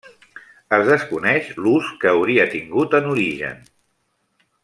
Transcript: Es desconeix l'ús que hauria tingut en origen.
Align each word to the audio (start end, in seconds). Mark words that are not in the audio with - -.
Es 0.77 0.85
desconeix 0.87 1.51
l'ús 1.65 1.91
que 2.03 2.09
hauria 2.13 2.47
tingut 2.55 2.97
en 3.01 3.13
origen. 3.13 3.61